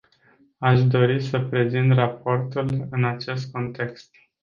Aș 0.57 0.83
dori 0.83 1.21
să 1.21 1.39
prezint 1.39 1.91
raportul 1.93 2.87
în 2.91 3.03
acest 3.05 3.51
context. 3.51 4.11